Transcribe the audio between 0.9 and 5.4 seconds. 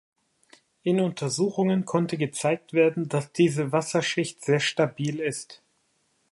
Untersuchungen konnte gezeigt werden, dass diese Wasserschicht sehr stabil